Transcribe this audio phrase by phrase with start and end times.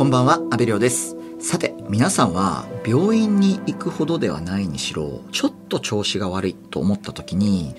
[0.00, 1.14] こんばんは、安部亮です。
[1.40, 7.74] さて、皆さんは病院に行くほどではないにしろ、ちょっと調子が悪いと思った時に、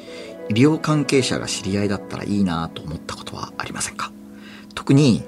[0.47, 4.11] 医療関係者が知り合いだったらいいなと思ったことはありませんか？
[4.75, 5.23] 特に、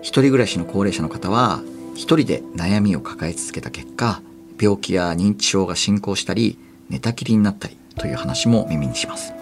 [0.00, 1.60] 一人暮らしの高齢者の方は、
[1.94, 4.22] 一人で悩みを抱え続けた結果、
[4.58, 6.56] 病気や認知症が進行したり、
[6.88, 9.34] 寝たきりになったりという話も耳にします。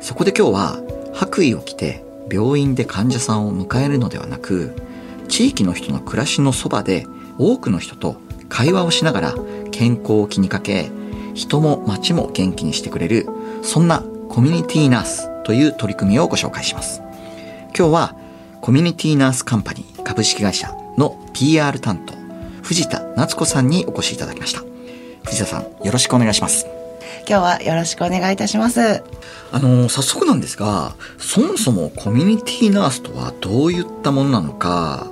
[0.00, 0.82] そこで今日は、
[1.12, 4.74] 白衣を着て病院で患者さんを迎えるのではなく、
[5.30, 7.06] 地域の人の暮らしのそばで
[7.38, 8.16] 多くの人と
[8.48, 9.34] 会話をしながら
[9.70, 10.90] 健康を気にかけ、
[11.34, 13.26] 人も街も元気にしてくれる、
[13.62, 17.00] そんなコミュニティナースという取り組みをご紹介します。
[17.78, 18.16] 今日は
[18.60, 22.12] コミュニティナースカンパニー株式会社の PR 担当、
[22.62, 24.62] 藤田夏子さんにお越しいただきました。
[25.24, 26.66] 藤田さん、よろしくお願いします。
[27.28, 29.04] 今日はよろしくお願いいたします。
[29.52, 35.08] あの早速なんですがそもそもコミュニティナースとはどういったものなのか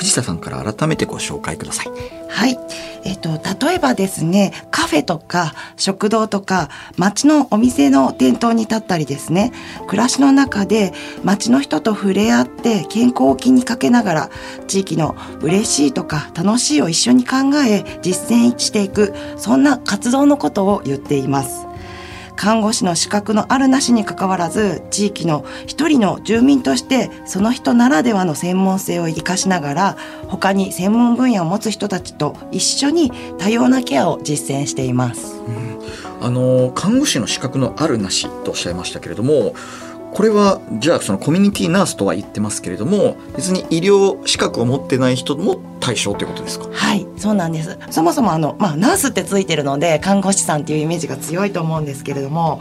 [0.00, 1.88] 藤田さんから改めてご紹介ください
[2.30, 2.58] はい。
[3.04, 9.52] えっ、と、例えばですね、カフェとか食堂とか街のお店の店頭に立ったりですね、
[9.88, 14.30] 暮らしの中で街の人と触れ合って健康を気にかけながら
[14.68, 21.69] 地域の嬉しいとか楽しいを一緒に考え実践していく、そんな活動のことを言っています。
[22.40, 29.96] 看護師の資格のあるなしにかかわらず地域の一人の住民としてその人ならではの専門性を生かしながら
[30.26, 35.38] 他に専門分野を持つ人たちと一緒に多様なケアを実践しています。
[36.22, 39.54] あの看護師の資格のあるなしとおっしゃいましたけれども
[40.12, 46.68] これはじゃあそのコミュニティナースとは言ってますけれども別に医療資格を持ってない人も対象ということですか？
[46.72, 47.78] はい、そうなんです。
[47.90, 52.60] そもそもあの、まあ、ナースってついてるので、看護師さんっていうイメージが強いと思うんですけれども、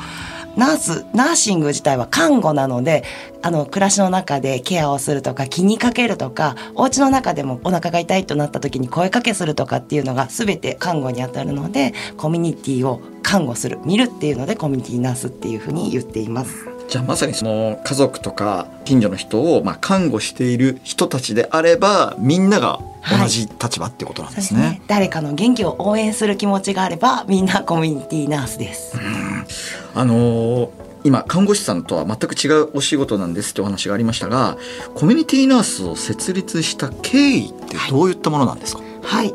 [0.55, 3.03] ナース、ナーシング自体は看護なので、
[3.41, 16.67] あの、暮らしの中でケアをするとか、気にかけるとか、お家の中でもお腹が痛いとなった時に声かけするとかっていうのが全て看護にあたるので、コミュニティを看護する、見るっていうので、コミュニティナースっていうふうに言っています。
[16.89, 22.79] じゃあまさにその家族とか近所の人をまあ看護している人たちであればみんなが
[23.21, 24.81] 同じ立場っていうことなんですね。
[24.87, 28.97] 誰かの元気を応援する気持ちがあれば、みんなコミュニティナースです。
[29.95, 30.69] あのー
[31.05, 34.57] 今看護師さんとは全く違うお仕事なんですってお話がありましたが
[34.95, 39.33] コミュニティナースを設立した経緯ってどういったものなんですか、はい。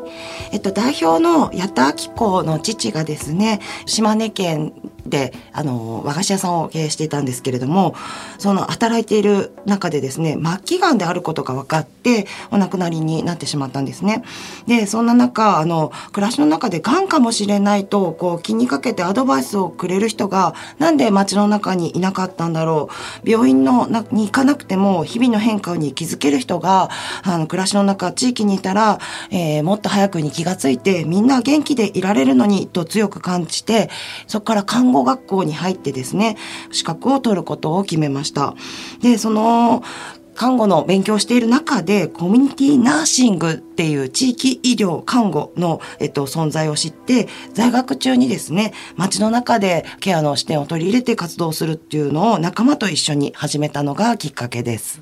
[0.51, 4.73] えっと、代表の八田明子の父がですね、島根県
[5.05, 7.95] で、あの、和菓子屋さんを経営していたんですけれども、
[8.37, 14.23] その働いている中でですね、末期がんであることが分かって、お亡くなりになってしまったんですね。
[14.67, 22.89] で、そんな中、あの、暮らしの中でがんかもしれないと、こう、気にかけてアドバイスをくれる人が、なんで街の中にいなかったんだろ
[23.25, 23.29] う。
[23.29, 26.89] 病院のなに行かなくても、日々の変化に気づける人が、
[27.23, 28.99] あの、暮らしの中、地域にいたら、
[29.31, 33.89] えーもっと早くに気がついて、みんな元気でいられるのに、と強く感じて、
[34.27, 36.37] そこから看護学校に入ってですね、
[36.71, 38.55] 資格を取ることを決めました。
[39.01, 39.83] で、その、
[40.35, 55.01] 看護の勉強をしている中で、コミュニティナーシングっていう地域医療看護の、えっと、存在を知って、在学中にですね、街の中でケアの視点を取り入れて活動するっていうのを仲間と一緒に始めたのがきっかけです。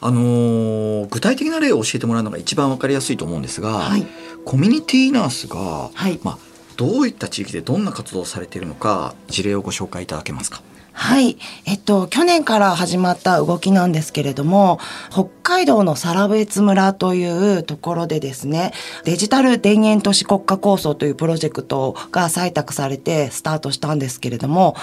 [0.00, 4.06] あのー具体的な例を教えてもらうのが一番わかりやすいと思うんですが、はい
[4.44, 6.38] コミュニティナースが、はいまあ、
[6.76, 10.62] どういった地域でどんな活動をされているのか事例をご紹介いただけますか？
[10.96, 11.38] はい。
[11.66, 14.78] えっと、去年から始まった動きなんですけれども、
[15.10, 18.72] 北海道のサラベツ村というところでですね、
[19.04, 24.76] デジタル田園都市国家構想というプロジェクトが採択されてスタートしたんですけれども、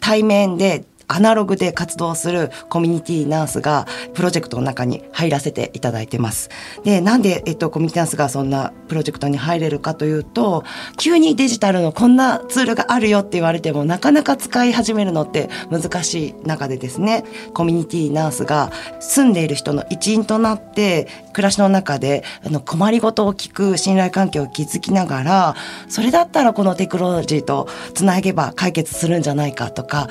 [0.00, 6.50] 対面でアナログで活動するコミュニティナースがプロジェクトの中に入らせていただいてます。
[6.84, 10.64] で、なんで、えっと、コミュニティナースがそんなプロジェクトに入れるかというと、
[10.98, 17.24] 急にデジタルのこんなツールがあるよって言われても、なかなか使い始めるのって難しい中でですね、
[17.54, 25.56] コミュニティナースが住んでいる人の一員となって、暮らしの中であの困りごとを聞く信頼関係を築きながら、
[25.88, 30.08] それだったらこのテクノロジーとつなげば解決するんじゃないかとか、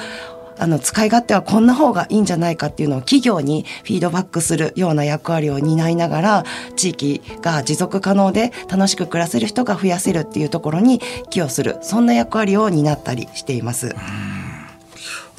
[0.60, 6.46] あの、使い勝手はこんな方がいいんじゃないかっていうのを企業にフィードバックするような役割を担いながら、
[6.76, 11.00] 地域が持続可能で楽しく暮らせる人が増やせるっていうところに
[11.30, 13.96] 寄与する、そんな役割を担ったりしています。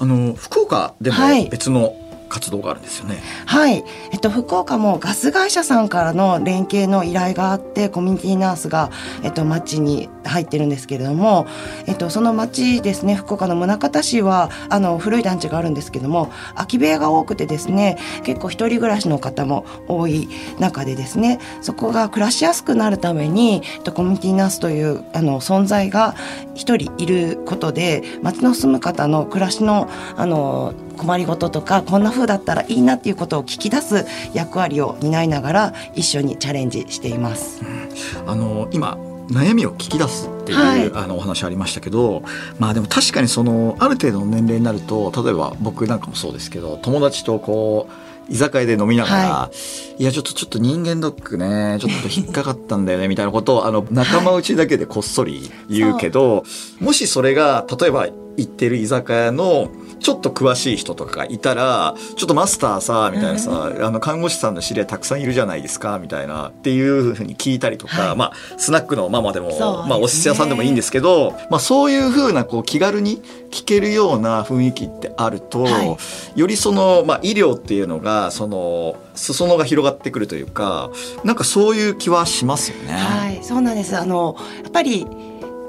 [0.01, 1.93] あの福岡でもはい別の
[2.29, 3.23] 活動があるんですよね。
[3.47, 8.91] はい、えっと、福岡もガス会社さんからの連携の依頼があってコミュニティナースが、
[9.23, 11.47] えっと、町に入ってるんですけれども、
[11.87, 20.29] えっと、その町ですね福岡の宗像市はあの古い団地があるんですけども空き部屋が多くてですね結構一人暮らしの方も多い
[20.59, 26.15] 中でですねそこが暮らしやすくなるために、えっと、コミュニティナースというあの存在が
[26.55, 34.05] 一人いることで町の住む方の暮らしのあの困りごととかこんな風だったらいいなっていうことを聞き出す
[34.35, 37.63] 役割を担いながら一緒にチャレンジしています。
[37.63, 38.99] うん、あの今
[39.31, 42.23] 悩みを聞き出すっていう、はい、あのお話ありましたけど
[42.59, 49.51] まあでも確かにそのある程度の年齢になると例えば僕なんかもそうですけど友達とこう居酒屋で飲みながら、は
[49.99, 56.43] い、いやちょっとちょっと人間ドックねちょっと引っかかったんだよね みたいなことをあの仲間内だけでこっそり言うけど、は
[56.81, 58.07] い、もしそれが例えば
[58.37, 75.97] 行ってる居酒屋のちょっと詳しい人とかがいたら、ちょっとマスターさ、みたいなさ、あの、看護師さんの知り合いたくさんいるじゃないですか、みたいな、っていうふうに聞いたりとか、はい、まあ、スナックのママでも、でね、まあ、お寿司屋さんでもいいんですけど、まあ、そういうふうな、こう、気軽に聞けるような雰囲気ってあると、は
[76.37, 80.91] い、よりその、まあ、医療っていうのが、その、裾野が広がってくるというか、
[81.25, 82.93] なんかそういう気はしますよね。
[82.93, 83.97] はい、そうなんです。
[83.97, 85.07] あの、やっぱり、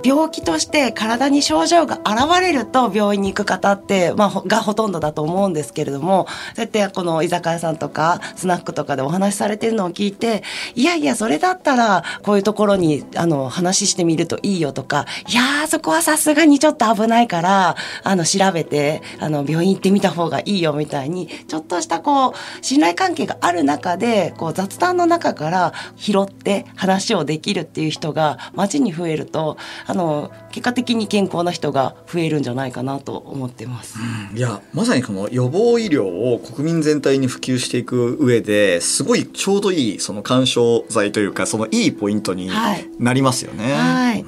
[0.04, 10.44] 病気として体に症状が現れると病院に行く方って、まあ、がほとんどだと思うんですけれどもそうやってこの居酒屋さんとかスナックとかでお話しされてるのを聞いて
[10.75, 29.57] いやいやそれだったらこういうところにあの話してみるといいよとかいやそこはさすがにちょっと危ないからあの調べてあの病院行ってみた方がいいよみたいにちょっとしたこう信頼関係がある中でこう雑談の中から拾って話をできるっていう人が街に増えると
[29.89, 33.97] あの結果的に健康な人が増えるんじゃないかなと思ってます。
[34.31, 42.51] うん、いやまさにこの予防医療を国民全体に普及していく上ですごいちょうどいいその干渉剤というかそのいいポイントに
[43.00, 43.63] なりますよね。
[43.63, 44.25] はい、はい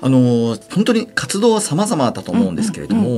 [0.00, 3.17] あの本当に活動は様々だと思うんですけれども、うん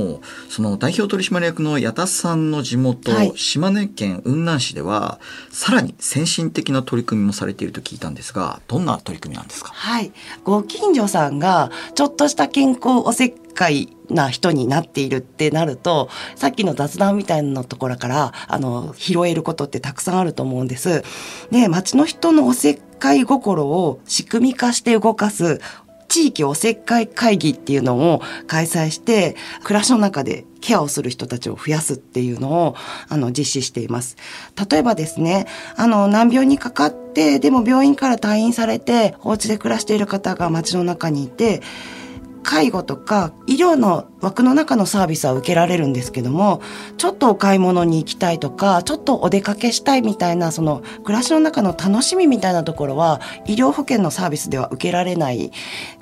[0.51, 9.71] その代表取締役の矢田さんの地元、はい、島根県雲南市ではさらに先進的な取り組みもされていると聞いたんですがどんな取り組みなんですか？
[9.73, 10.11] はい。
[10.43, 21.03] ご近所さんがちょっとした健康おせっかいな人になっているってなるとさっきの雑談みたいなところからあの拾えることってたくさんあると思うんです。
[21.49, 25.61] で町の人のおせっかい心を仕組み化して動かす
[26.11, 32.75] 地域おせっかい会議っていうのを開催して暮らしの中でケアをする人たちを増やすっていうのを
[33.07, 34.17] あの実施しています。
[34.69, 35.47] 例えばですね、
[35.77, 41.61] あの難病にかかってでも病院から退院されてお家で暮らしている方が街の中にいて
[42.43, 46.61] 介護とか医療の枠の中のサービスは受けられるんですけども
[46.97, 55.51] ちょっとお買い物に行きたいとかちょっとお出かけしたいみたいなその暮らしの中の楽しみみたいなところは医療保険のサービスでは受けられない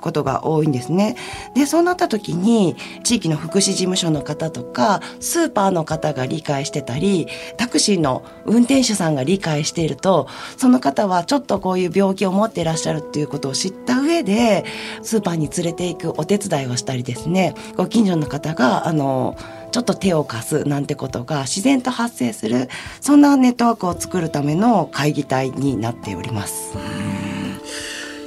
[0.00, 1.16] ことが多いんですね。
[1.54, 7.26] でそうなった時に地域の福祉事務所の方とかスーパーの方が理解してたり
[7.56, 14.64] タクシーの運転手さんが理解しているとその方はちょっとこういう病気を持っていらっしゃるっていうことを知った上で
[15.02, 19.36] スーパーに連れていくお手伝いをしたりですねご近所の方があの
[19.72, 22.68] ちょっと手を貸すなんてことが自然と発生する
[23.00, 26.76] そんなネットワークを作るための会議体になっております。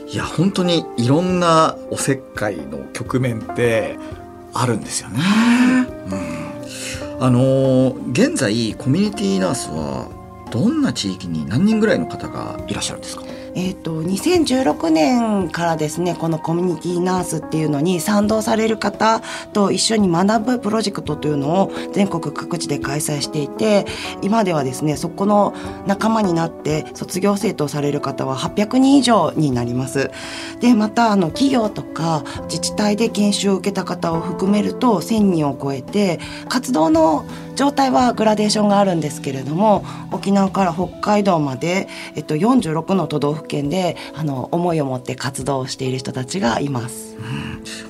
[0.07, 3.97] いや本当にいろんなおせっかいの局面って
[4.53, 5.19] あるんですよね。
[7.19, 10.07] うん、あの現在コミュニティナースは
[10.51, 13.23] どんな地域に何人ぐらいの方がいらっしゃるんですか？
[13.55, 19.21] えーと、2016年からですねこのコミュニティナースっていうのに賛同される方
[19.53, 23.85] と一緒に学ぶプロジェクトというのを全国各地で開催していて
[24.21, 25.53] 今ではですねそこの
[25.85, 30.11] 仲間になって卒業生とされる方は800人以上になります。
[30.59, 36.19] でまたあの企業とか自治体で研修を受けた方を含めると1,000人を超えて
[36.49, 47.13] 活動の状態はグラデーションがあるんですけれども沖縄から北海道まで、えっと、46の都道府県であの思いを持って活動している人たちがいます。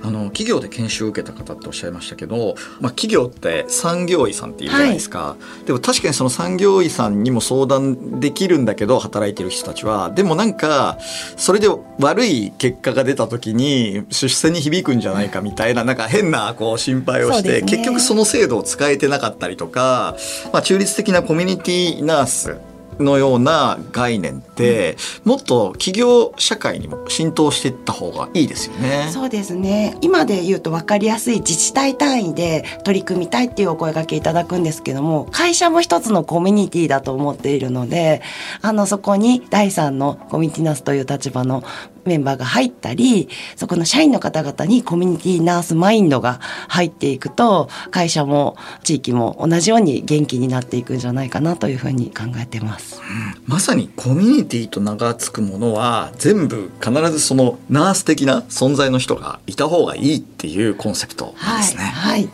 [0.03, 11.67] うん、あの企業で研修を受けた方っておっしゃいましたけど、まあ、企業って産業医さんっていうじゃないですか、はい、でも確かにその産業医さんにも相談できるんだけど働いてる人たちはでもなんかそれで
[12.00, 20.15] 悪い結果が出た時に出世に響くんじゃないかみたいななんか変なこう心配をして、ね、結局その制度を使えてなかったりりとか、
[20.51, 22.57] まあ、中立的なコミュニティナース
[23.00, 29.10] のような概念って、もっと企業社会にも浸透していった方がいいですよね。
[29.12, 29.98] そうですね。
[30.01, 38.22] 今で言うと分かりやすい自治体単位で取り組みたいっていうお声掛けいただくんですけども、会社も一つのコミュニティだと思っているので、
[38.62, 41.63] あのそこに第三のコミュニティナースという立場の
[42.05, 53.01] メンバーが入ったり、そこの社員の方々にコミュニティナースマインドが入っていくと、会社も地域も同じように元気になっていくんじゃないかなというふうに考えてます。
[53.45, 61.83] まさにコミュニティと名が付くものは全部必ずそのナース的な存在の人がいた方がいいっていうコンセプトですね。
[61.83, 62.29] はい、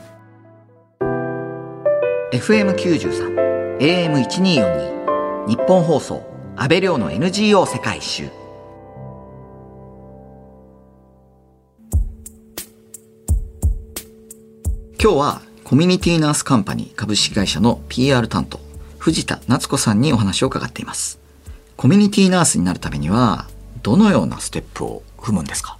[0.99, 1.09] は
[2.31, 6.21] い、FM93 AM1242 日本放送
[6.55, 8.38] 安倍亮の NGO 世界一周
[15.01, 18.59] 今日はコミュニティナースカンパニー株式会社の PR 担当
[18.97, 21.19] 藤田夏子さんにお話を伺っています
[21.77, 23.47] コミュニティナースになるためには
[23.81, 25.77] どのようなステップを踏むんですか？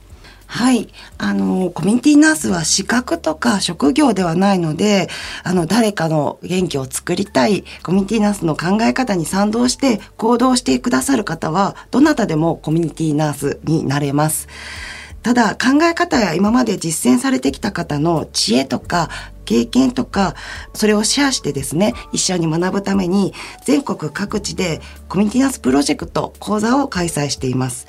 [0.47, 0.87] はい。
[1.17, 5.07] あの、コミュニティナースは資格とか職業ではないので、
[5.43, 14.47] あの、誰かの元気を作りたい、コミュニティナースの考え方に賛同して行動してくださる方は、どなたでもコミュニティナースになれます。
[15.29, 19.09] ただ考え方や今まで実践されてきた方の知恵とか
[19.45, 20.33] 経験とか
[20.73, 27.85] それをシェアしてですね一緒に学ぶために全国各地でコミュニティナスプロジェクト講座を開催しています。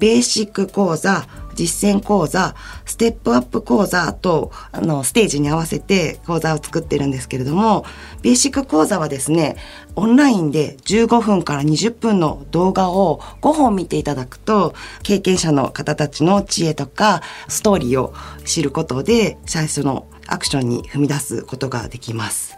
[0.00, 2.54] ベーシック講座、実践講座、
[2.86, 7.84] ステップアップ講座と、あの、ステージに合わせて講座を作ってるんですけれども、
[8.22, 9.56] ベーシック講座はですね、
[9.94, 18.14] オンラインで15分から20分の動画を5本見ていただくと、経験者の方たちの知恵とか、ストーリーを
[18.46, 22.56] 知ることで、最初のアクションに踏み出すことができます。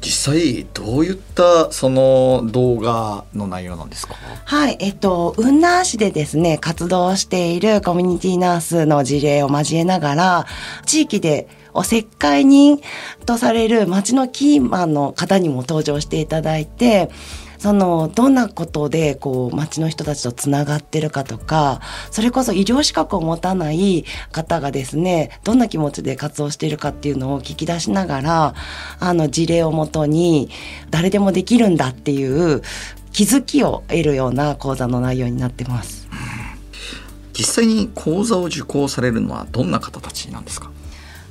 [0.00, 4.14] 実際どういったその動画の内容なんですか？
[4.44, 10.46] はいえっと雲南市でですね活動しているコミュニティナースの事例を交えながら
[10.86, 12.80] 地域でおせっかい人
[13.26, 17.10] とされる町のキーマンの方にも登場していただいて
[17.60, 28.54] そのどんなことでこう町の人たちとつながってるかとかそれこそ医療資格を持たない方がですねどんな気持ちで活動しているかっていうのを聞き出しながら
[28.98, 30.48] あの事例をもとに
[30.88, 32.62] 誰でもできるんだっていう
[33.12, 36.08] 気づきを得るような講座の内容になってます。
[37.34, 40.70] 実際に講座を受講されるのはどんな方たちなんですか？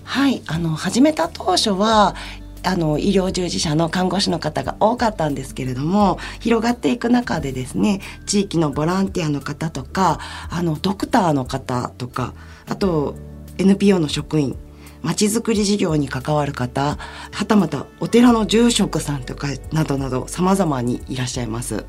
[0.04, 2.16] はいあの始めた当初は
[2.64, 12.34] あの医療従事者の看護師の方が多かったんですけれども広がっていく中でですね地域のボランティアの方とかあのドクターの方とか
[12.68, 13.16] あと
[13.58, 14.56] NPO の職員
[15.02, 16.98] まちづくり事業に関わる方
[17.32, 21.76] はたまたお寺の住職さんとかなどなど様々にいらっしゃいます。
[21.76, 21.84] うん、い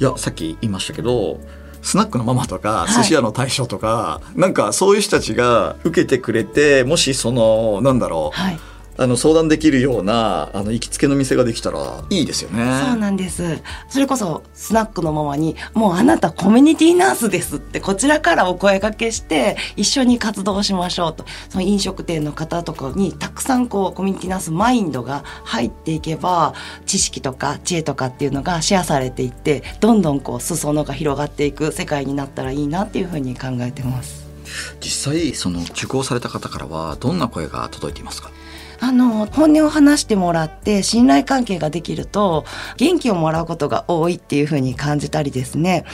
[0.00, 1.38] やさっき言いましたけど
[1.82, 8.58] スナックのママとか寿司屋の大将とか、はい、なんかそういう人たちが受けてくれてもしそのなんだろう、はい
[8.96, 12.80] あの相談できるようなあの行きつけの店ができたらいいですよね。
[12.86, 13.60] そうなんです。
[13.88, 26.54] それこそスナックのママにもうあなたコミュニティナースですってこちらからお声掛けして一緒に活動しましょうとその飲食店の方とかにたくさんこうコミュニティナースマインドが入っていけば
[26.86, 34.24] 知識とか知恵とかっていうのがシェアされていってどんどんこう裾野が広がっていく世界になったらいいなっていうふうに考えてます。
[34.80, 38.30] 実際その受講された方からはどんな声が届いていますか？
[38.80, 42.44] あの本音を話してもらって信頼関係ができると
[42.76, 45.84] 元気をもらうことが多いっていうふうに感じたりですね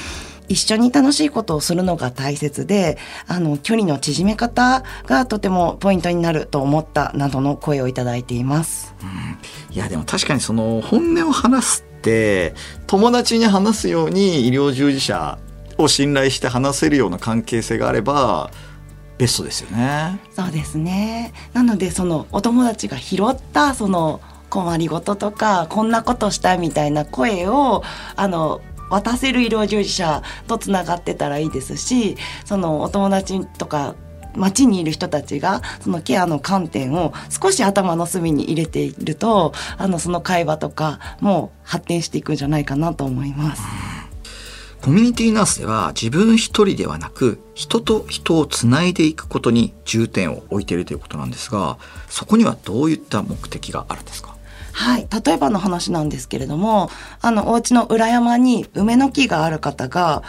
[0.51, 8.93] 一緒に楽しいことをするのが大切であの距離の縮め方がとてもポイントになると思ったなどの声をいただいています。
[9.01, 12.55] うん、いやでも確かにその本音を話すって
[12.89, 15.39] 友達に話すように医療従事者
[15.79, 18.51] を信頼して話せるような関係性があれば
[19.21, 20.19] ベストですよね。
[20.35, 21.35] そうですね。
[21.53, 27.83] なのでそのお友達が拾ったその困りごととかこんなことしたみたいな声を
[28.17, 33.95] あの渡せる医療従事者とつながってたらいいですしそのお友達とか
[34.35, 44.00] 街にいる人たちがそのケアの観点を少し頭の隅に入れているとあのその会話とかも発展していくんじゃないかなと思います。
[44.83, 54.35] コミュニティナースでは自分一人ではなく人と人をつないでいくことに重点を置いているということなんですがそこにはどういった目的があるんですか？
[54.73, 55.07] はい。
[55.25, 60.23] 例えばの話なんですけれども、あの、お家の裏山に梅の木がある方が、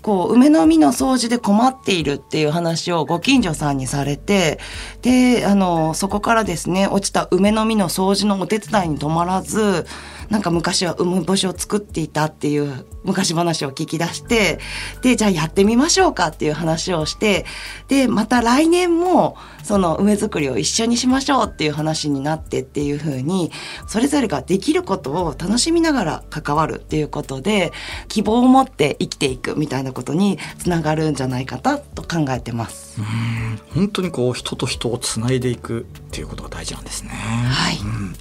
[0.00, 4.58] こう、梅の実の掃除で困っているっていう話をご近所さんにされて、
[5.02, 9.86] で、あの、そこからですね、落ちた梅の実の掃除のお手伝いに止まらず、
[10.30, 14.58] なんか昔は梅干しを作っていたっていう昔話を聞き出して
[15.02, 17.44] でじゃあやってみましょうかっていう話をして
[17.88, 23.50] でまた来年もその梅作りを一緒にしましょうっていう話になってっていう風に
[23.86, 27.72] それぞれができることを楽しみながら関わるっていうことで
[28.08, 33.00] 希望を持って生きていくみたいなことにつながるんじゃないかなと考えてます。
[33.00, 37.10] うん本当にこう人と人をつないでいくっていうことが大事なんですね。
[37.10, 38.14] はい、うん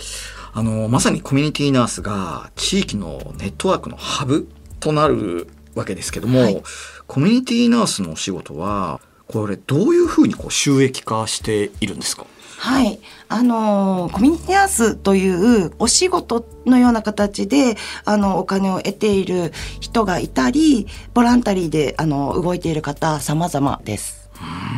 [0.54, 4.48] あのまさにコミュニティナースが地域のネットワークのハブ
[4.80, 6.64] となるわけですけども、はい、
[7.08, 12.28] コミュニティナースのお仕事はこれどういうふうにこう収益化しているんですか？
[12.60, 13.00] はい。
[13.28, 24.30] あの、コミュニティアースというお仕事のような形で、あの、お金を得ている人がいたり、ボランタリーで、あの、動いている方、様々です。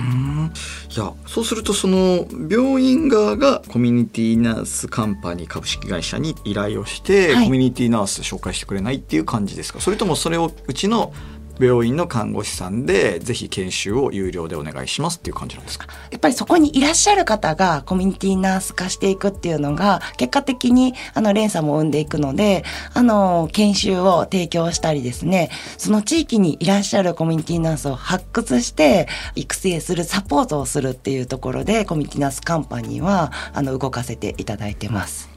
[0.10, 9.80] うんいやそうするとその病院側がコミュニティナースカンパニー株式会社に依頼をして、はい、コミュニティナース紹介してくれないっていう感じですか？
[9.80, 11.14] それともそれをうちの
[11.60, 15.88] 病院の看護師さんでぜひ研修を有料でお願いしますっていう感じなんですか？
[16.12, 35.35] やっぱりそこにいらっしゃる方がコミュニティナース化していくっていうのが結果的にあの連鎖も生んでいくのであの研修を提供したりですねその地域にいらっしゃるコミュニティナースを発掘して育成するサポートをするっていうところでコミュニティナースカンパニーはあの動かせていただいてます。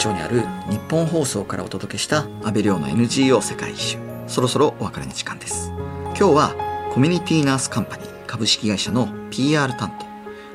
[0.00, 0.40] 町にある
[0.70, 3.98] 日本放送からお届けした安倍亮の NGO 世界一周。
[4.26, 5.70] そろそろお別れの時間です。
[6.06, 10.06] 今日はコミュニティナースカンパニー株式会社の PR 担当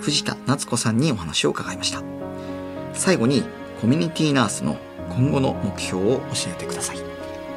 [0.01, 2.01] 藤田夏子さんにお話を伺いました。
[2.93, 3.43] 最後に
[3.81, 4.77] コミュニティナースの
[5.15, 6.97] 今後の目標を教えてください。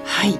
[0.05, 0.39] はい。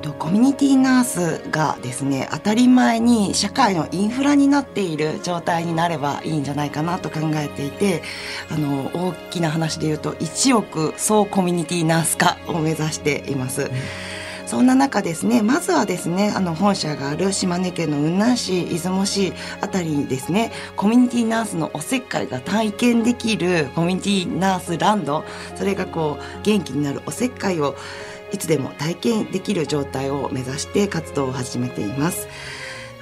[0.00, 8.02] と、コミュニティナースがですね当たり前に社会のインフラになっている状態になればいいんじゃないかなと考えていて
[8.50, 13.62] あの大きな話で言うと1億総コミュニティナース化を目指しています。
[13.62, 13.70] うん
[14.50, 25.22] そんな中ですねまずはですねあの本社がある島根県の雲南市出雲市あたりにですねコミュニティナースのおせっかいが体験できるコミュニティナースランド
[25.54, 27.76] それがこう元気になるおせっかいを
[28.32, 32.28] いつでも体験できる状態を目指して活動を始めています。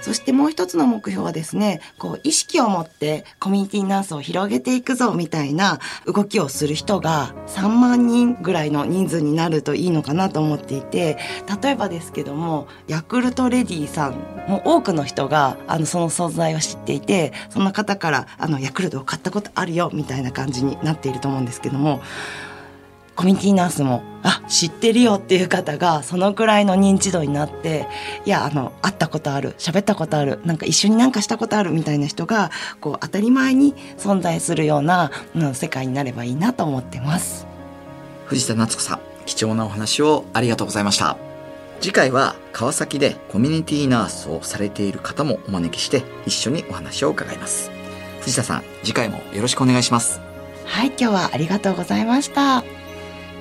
[0.00, 11.18] そしてもう一つの目標はですね、こう意識を持ってコミュニティナースを広げていくぞみたいな動きをする人が3万人ぐらいの人数になるといいのかなと思っていて、
[11.62, 14.12] 例えばですけども、ヤクルトレディさん
[14.48, 22.00] も多くの人があのその存在を知っていて、その方からあのヤクルトを買ったことあるよみたいな感じになっていると思うんですけども、
[23.18, 27.88] コミュニティナースもあ知ってるよっていう方がそのくらいの認知度になって
[28.24, 37.44] いやあの会ったことある喋ったことあるなんか一緒になんかしたことあるみたいな人がこう当たり前に存在するような、うん、世界になればいいなと思ってます。
[38.26, 41.16] 藤田夏子さん貴重なお話をありがとうございました。
[41.81, 47.72] 次回は川崎でコミュニティナースをされている方もお招きして一緒にお話を伺います。
[48.20, 50.20] 藤田さん次回もよろしくお願いします。
[50.68, 52.62] はい今日はありがとうございました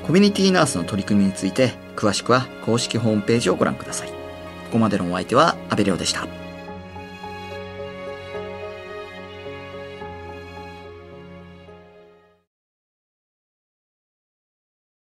[0.08, 4.08] コミュニティナースの取り組みについて詳しくは公式ホームページをご覧ください。
[4.08, 4.14] こ
[4.72, 6.47] こまでのお相手は阿部亮でした。